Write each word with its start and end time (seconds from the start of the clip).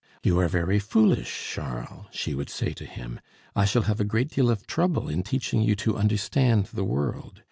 "You 0.23 0.39
are 0.39 0.47
very 0.47 0.79
foolish, 0.79 1.51
Charles," 1.53 2.07
she 2.09 2.33
would 2.33 2.49
say 2.49 2.73
to 2.73 2.85
him. 2.85 3.19
"I 3.55 3.65
shall 3.65 3.83
have 3.83 3.99
a 3.99 4.03
great 4.03 4.29
deal 4.31 4.49
of 4.49 4.65
trouble 4.65 5.07
in 5.07 5.21
teaching 5.21 5.61
you 5.61 5.75
to 5.75 5.95
understand 5.95 6.65
the 6.73 6.83
world. 6.83 7.39